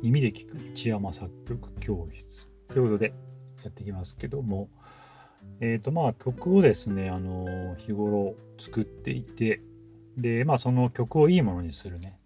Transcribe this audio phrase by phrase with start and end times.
[0.00, 2.48] 耳で聞く内山作曲教室。
[2.68, 3.14] ということで
[3.64, 4.68] やっていきますけども、
[5.60, 9.60] えっ、ー、とまあ曲をですね、あの日頃作っていて、
[10.16, 12.16] で、まあその曲をいいものにするね、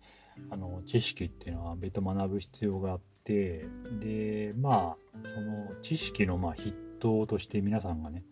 [0.50, 3.64] あの知識っていうのは別途学ぶ必要があって、
[4.00, 8.23] で、まあその知識のまあ筆頭として皆さんがね、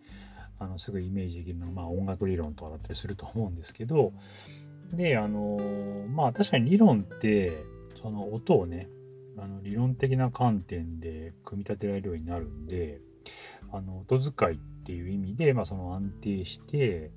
[0.58, 4.12] あのすぐイメージできるのは、まあ、音楽理論とかだったりすると思うんですけど、
[4.92, 5.58] で、あの
[6.08, 7.64] まあ確かに理論って、
[8.02, 8.88] その音をね、
[9.38, 13.00] あの理論的な観点で組み立てられるようになるんで、
[13.72, 17.10] あの音使いっていう意味で、まあ、その安定して、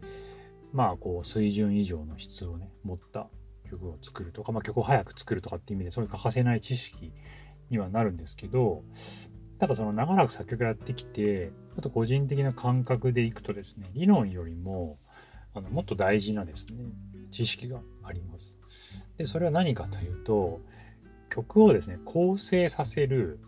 [0.72, 3.28] まあこう水準以上の質をね、持った
[3.70, 7.12] 曲を作るとか、まあ、曲を早く作るとかっていう意味で、それ欠かせない知識
[7.70, 8.84] にはなるんですけど、
[9.60, 15.00] ただその長らく作曲やってきて、ちょっと個人的な感覚でいくとですね、理論よりも、
[15.56, 16.84] あのもっと大事なですね、
[17.32, 18.58] 知識があります。
[19.18, 20.62] で、それは何かというと、
[21.34, 23.40] 曲をですね、構成させる、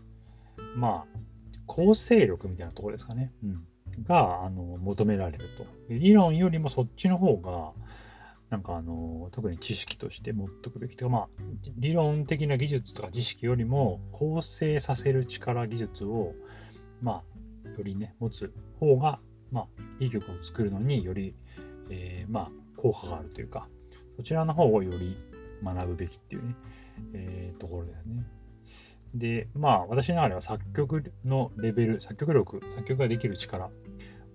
[0.74, 1.18] まあ、
[1.66, 3.32] 構成力みたいなところですかね。
[3.44, 3.64] うん。
[4.02, 5.66] が、あの、求められると。
[5.88, 7.72] 理論よりもそっちの方が、
[8.50, 11.28] なんかあの、特に知識として持っとくべきとか、まあ、
[11.76, 16.34] 理論的な技術とか知識よりも、構成させる力、技術を、
[17.00, 17.22] ま
[17.64, 19.20] あ、よりね、持つ方が、
[19.52, 19.66] まあ、
[20.00, 21.36] いい曲を作るのにより、
[21.90, 23.68] えー、まあ、効果があるというか、
[24.16, 25.16] そちらの方をより
[25.62, 26.54] 学ぶべきっていうね、
[27.12, 28.26] えー、ところですね。
[29.14, 33.70] で、まあ、私の中では作曲のレベル、作曲力、作曲ができる力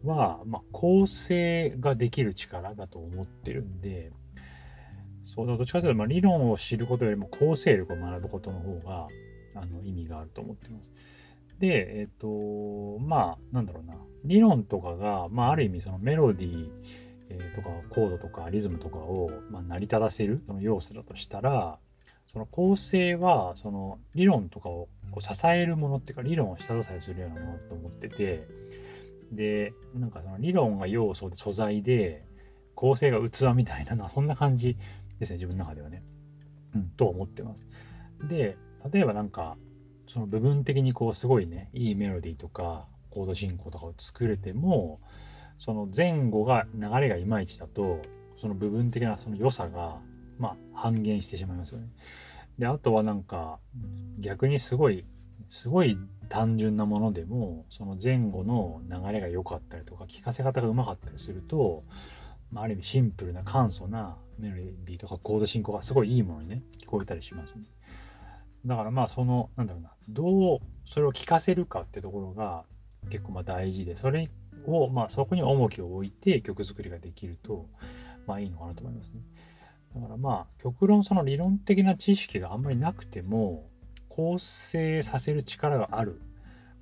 [0.03, 4.11] は、まあ、構成ができる力だと思ってるんで、
[5.23, 9.07] そうだ、どっちかというと、まあ、理論を知ることよりも構成力を学ぶことの方が、
[9.55, 10.91] あの、意味があると思ってます。
[11.59, 13.93] で、えっ、ー、と、まあ、なんだろうな、
[14.25, 16.69] 理論とかが、まあ、ある意味、そのメロディー、
[17.39, 21.79] え、とか、コードとか、リズムとかを、ま、成り立たせる、その要素だとしたら、
[22.27, 28.47] その構成は、その理論とかをこう支えるものっていうか、理論を下支えするようなものと思ってて、
[29.31, 32.25] で、なんかその理論が要素で素材で、
[32.75, 34.77] 構成が器みたいなのは、そんな感じ
[35.19, 36.03] ですね、自分の中ではね。
[36.73, 37.65] うん、と思ってます。
[38.23, 38.57] で、
[38.91, 39.57] 例えばなんか、
[40.07, 44.99] その部分的にこう、すごいね、いいメロディーとか、コード進行とかを作れても、
[45.61, 48.01] その前後が、流れがいまいちだと、
[48.35, 49.99] その部分的なその良さが
[50.41, 51.87] まあ、半減してしまいますよね。
[52.57, 53.59] で、あとはなんか、
[54.19, 55.05] 逆にすごい、
[55.47, 61.83] すごい単純なものでも、その前後の流れが良かったりとか、聞かせ方がうまかったりすると、
[62.51, 67.61] まあ、ある意味シンプルな簡素なメロディーとかコード進行がすごいいいものにね、聞こえたりしますね。
[68.65, 72.63] だからまあその、なんだろうな、どうそれを聞かせるかってところが
[73.11, 74.29] 結構まあ大事で、それ
[74.67, 77.67] を、まあそこに重きを置いて曲作りができると、
[78.27, 79.21] まあいいのかなと思いますね。
[79.95, 83.69] だからまあ極論その理論的な知識があんまりなくても
[84.07, 86.21] 構成させる力がある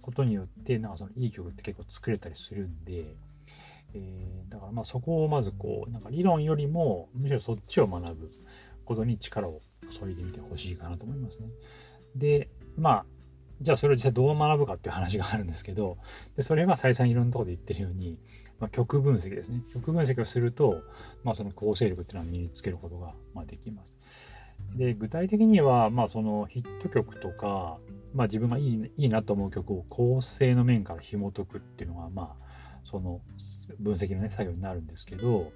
[0.01, 3.15] ことによってなんかそのいい曲って結構作れたりするんで、
[3.93, 8.31] えー、だからまあそこをまずこうなんか理論よりもむしろそっちを学ぶ
[8.85, 11.47] ことに力を注いでみてほしいかなと思いますね。
[12.15, 13.05] でまあ
[13.61, 15.97] じゃあそれを実際どう学ぶかっていう話があるんですけど、
[16.37, 18.17] でそれは再三いろんなとこで言ってるように、
[18.59, 19.63] まあ、曲分析ですね。
[19.73, 20.81] 曲分析をすると、
[21.23, 23.95] まあ、その構成力っていうのは身につけることが、まあ、できます。
[24.75, 27.77] で、具体的には、まあ、そのヒット曲とか、
[28.13, 32.49] まあ、自分がいいいいなと思う曲を構成の面から紐解くっていうのが、まあ、
[32.83, 33.21] その
[33.79, 35.51] 分析のね、作業になるんですけど、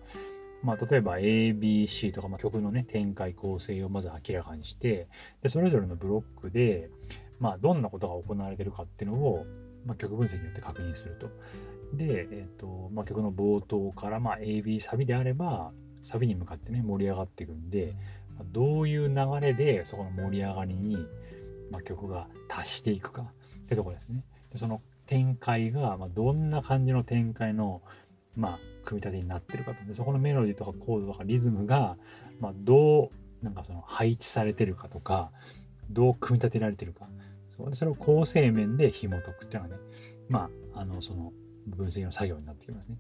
[0.64, 5.08] まあ、例えば ABC とか、まあ、曲のね、展開構成をまず明らかにして、
[5.42, 6.90] で、それぞれのブロックで、
[7.40, 9.46] まあ、どんなことが行われてるかっていうのを、
[9.86, 11.30] まあ、曲分析によって確認すると。
[11.94, 17.96] で、えっ、と、まあ、曲の冒頭から、まあ、AB サビであれば、サビに向かってね、盛り上がっていくんで、
[18.36, 20.98] まあ、どういう流れでそこの盛り上がりに、
[21.72, 24.24] まあ、曲が達していくかってとこですね。
[24.52, 27.82] でその展開が、まあ、どんな感じの展開の、
[28.36, 29.84] まあ、組み立てになってるかと。
[29.86, 31.98] で、そこのメロディーとかコードとかリズムが、
[32.40, 33.12] まあ、ど
[33.42, 35.32] う、なんかその配置されてるかとか、
[35.90, 37.08] どう組み立てられてるか。
[37.50, 39.82] そうでそれを構成面で紐解くっていうのはね、
[40.28, 41.32] まあ、あの、その
[41.68, 42.98] 分析の作業になってきますね。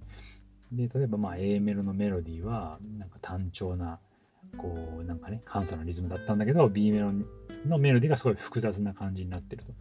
[0.72, 4.00] で、例えばまあ A メロのメロディーは、なんか単調な、
[4.58, 7.12] こう、なんかね、簡素なリズムだったんだけど、B メロ
[7.66, 9.74] のメロディーがすごい複雑な感じになってると。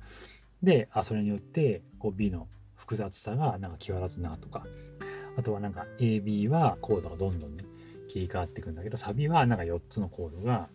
[0.63, 4.67] で、あ、それによって、こう B の複雑さがなんか際立つなとか、
[5.37, 7.65] あとはなんか AB はコードがどんどんね、
[8.09, 10.69] 切り替わっていくんだけど、サビはなんか4つのコードが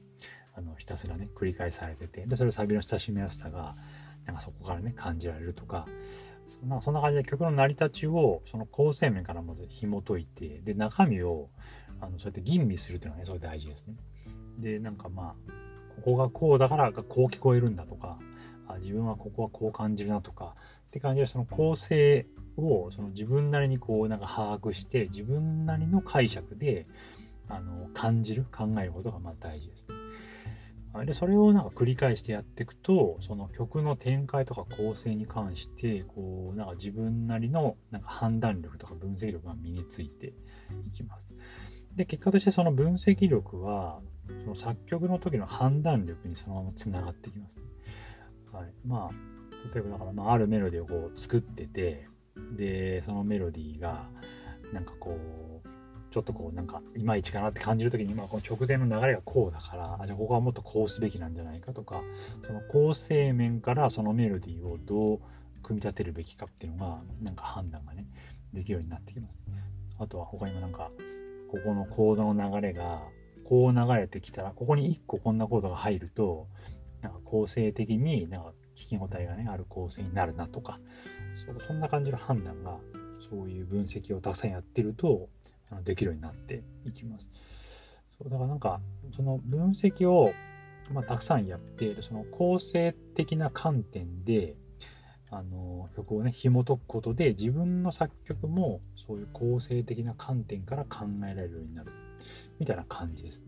[0.57, 3.75] あの、ひたすらね、繰り返されてて、で、それをサビの親しみやすさが、
[4.25, 5.85] なんかそこからね、感じられるとか、
[6.47, 11.49] そんなそんな感じで曲の成り立ちを、その構成面からまず紐解いて、で、中身を、
[12.01, 13.95] あの、そうやって吟味するっていうのはね、それ大事ですね。
[14.57, 15.51] で、なんかまあ、
[15.97, 18.17] ここがこうだからこう聞こえるんだとか、
[18.79, 20.55] 自分はここはこう感じるなとか
[20.87, 22.25] って感じでその構成
[22.57, 26.85] をその自分なりにこうなんか把握して自分なりの解釈で
[27.47, 29.95] あの感じる考えることがまあ大事ですね。
[31.05, 40.33] でそれをなんか繰り返してやっていくとその曲の展開とか構成に関してこうなんか自分なりのなんか判断力とか分析力が身について
[40.87, 41.27] いきます。
[41.95, 47.63] で結果としてその分析力はその作曲の時の判断力にそのままつながってきます、ね。
[48.51, 49.37] はい、まあ
[49.73, 52.07] 例えばだから、まあ、あるメロディーをこう作ってて
[52.55, 54.07] でそのメロディーが
[54.73, 55.17] なんかこ
[55.63, 55.67] う
[56.09, 62.01] ちょっとこうなんかいまいちかなって感じる時に、まあ、この直前の流れがこうだからあじゃあここはもっとこうすべきなんじゃないかとか
[62.45, 65.19] その構成面からそのメロディーをどう
[65.61, 68.07] 組み立てるべきかっていうのがなんか判断がね
[68.53, 69.37] できるようになってきます、
[69.99, 70.89] あとは他にもなんか
[71.51, 73.01] ここのコードの流れが
[73.43, 76.47] こう流れてきたらここに1個こんなコードが入ると
[77.01, 80.79] なんか構成的になんか聞き応えがねある構成になるなとか
[81.45, 82.77] そそんな感じの判断が
[83.29, 85.29] そういう分析をたくさんやってると
[85.69, 87.29] あのできるようになっていきます。
[88.17, 88.81] そうだからなんか
[89.15, 90.31] その分析を、
[90.91, 94.55] まあ、たくさんやってその構成的な観点で
[95.29, 101.91] あの曲をね紐解くことで自分の作曲もそういう構成的な観点から考えられるようになる
[102.59, 103.45] みたいな感じですね。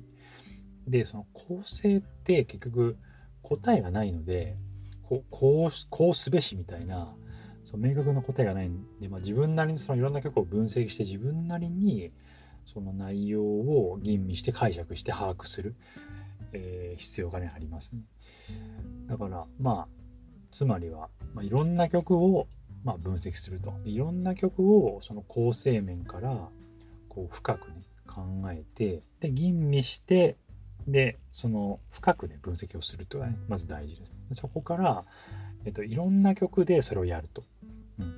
[0.87, 2.97] でその構成って結局
[3.41, 4.57] 答えがないので
[5.03, 7.15] ここうこうすべしみたいな
[7.63, 12.11] そう明確な答えがないんで、まあ、自分なりにそのいろんな曲を分析して自分なりに
[12.65, 15.75] その内容を吟味して解釈して把握する、
[16.53, 18.01] えー、必要がねありますね。
[19.07, 19.87] だからまあ
[20.51, 22.47] つまりは、まあ、いろんな曲を
[22.83, 26.49] まあ分析するといろんな曲をその構成面から
[27.07, 28.21] こう深くね考
[28.51, 30.37] えてで吟味して
[30.87, 34.17] でその深くね分析をするというのがねまず大事です、ね。
[34.33, 35.05] そこから、
[35.65, 37.43] えっと、いろんな曲でそれをやると。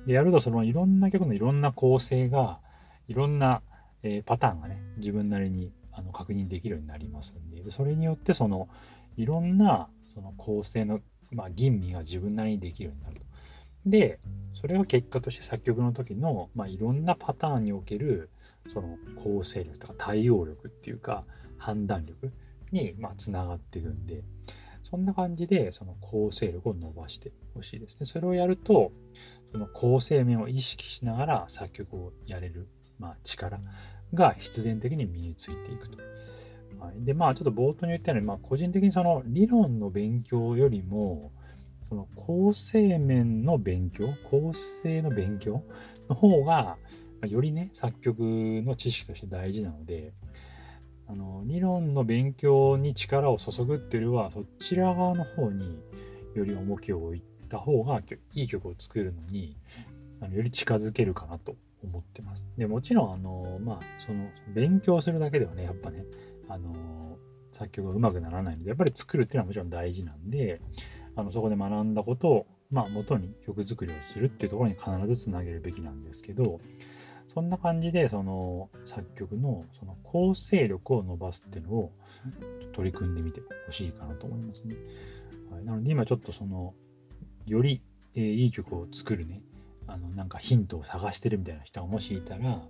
[0.06, 2.60] でやるとそのいろんな曲のいろんな構成が
[3.08, 3.62] いろんな、
[4.02, 8.68] えー、パターンがね自分なりにあの確認できるようになりますんでそれによってその
[9.16, 11.00] いろんなその構成の、
[11.32, 13.22] まあ、吟味が自分なりにできるようになると。
[13.86, 14.20] で
[14.54, 18.30] それが結果として作曲の時の、まあ、いろんなパターンにおける
[18.72, 21.24] その構成力とか対応力っていうか
[21.58, 22.30] 判断力
[22.70, 24.22] にまあつながっていくんで
[24.92, 28.04] そんな感じでその構成力を伸ばしてほしいですね。
[28.04, 28.92] それをやると
[29.50, 32.68] その構成面を意識しながら作曲をやれる、
[32.98, 33.58] まあ、力
[34.12, 35.96] が必然的に身についていくと。
[36.78, 41.32] はい、でまあちょっと冒頭に言ったように、まあ、個人的にその理論の勉強よりも
[41.88, 45.62] その構成面の勉強構成の勉強
[46.10, 46.76] の方が
[47.26, 50.12] よりね作曲の知識として大事なので
[51.08, 55.82] あの理論の勉強に力を注ぐっていうよりはそちら側の方に
[56.34, 58.00] より重きを置いた方が
[58.34, 59.56] いい曲を作るのに
[60.20, 62.46] あのより近づけるかなと思ってます。
[62.56, 66.04] でもちろんあのまあその勉強するだけではねやっぱね
[66.48, 67.18] あの
[67.50, 70.60] 作曲がうまくならないのでやっぱり作るっていうのはもちろん大事なんで
[71.16, 76.60] あのそこで学んだことをまあ元に曲作りをするっていうところに必ずつなげるべきなんですけど
[77.32, 81.92] そんな感じでその作曲のその構成力を伸ばすっていうのを
[82.72, 84.74] 取り組んでみてほしいかなと思いますね。
[85.50, 86.74] はい、なので今ちょっとその
[87.46, 87.80] より、
[88.14, 89.40] えー、いい曲を作るね。
[89.86, 92.62] あのなんかヒントを探してるみたいな人がもしいたら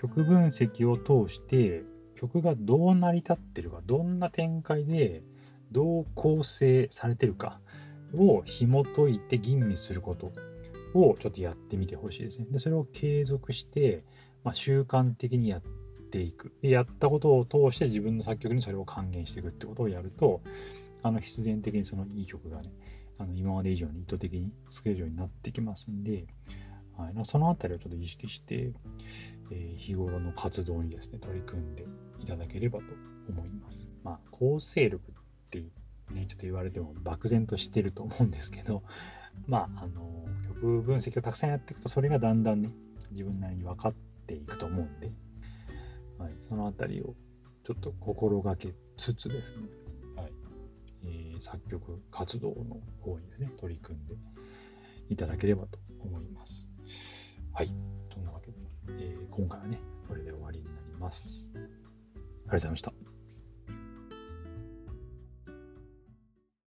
[0.00, 1.82] 曲分析を通して
[2.14, 5.22] 曲がどう成り立ってるかどんな展開で
[5.72, 7.60] どう構成されてるか
[8.14, 10.32] を紐解いて吟味すること。
[10.94, 12.46] をちょっとやってみてほしいですね。
[12.50, 14.04] で、それを継続して、
[14.44, 15.62] まあ、習慣的にやっ
[16.10, 16.52] ていく。
[16.62, 20.40] で、やったことを通して自分の作曲にそれを還元していくってことをやると、
[21.02, 22.72] あの、必然的にそのいい曲がね、
[23.18, 26.26] あの今まで以上に意図的に作れるようになってきますんで、
[26.98, 28.72] はい、そのあたりをちょっと意識して、
[29.50, 31.86] えー、日頃の活動にですね、取り組んで
[32.18, 32.84] いただければと
[33.28, 33.90] 思います。
[34.02, 35.14] まあ、構成力っ
[35.50, 35.62] て
[36.12, 38.82] ね、ちょっと言われても漠然としてると思うんですけど、
[39.46, 40.26] まあ、あの、
[40.60, 42.70] 分析をたくさんやっていくと、それがだんだんね、
[43.10, 43.94] 自分なりに分かっ
[44.26, 45.12] ていくと思うんで、
[46.18, 47.14] はい、そのあたりを
[47.64, 49.68] ちょっと心がけつつですね、
[50.16, 50.32] はい
[51.04, 54.14] えー、作曲活動の方にですね、取り組んで
[55.08, 56.70] いただければと思います。
[57.52, 57.70] はい。
[58.12, 58.58] そんなわけで、
[58.98, 61.52] えー、今回はね、これで終わりになります。
[61.54, 63.05] ありがとうございました。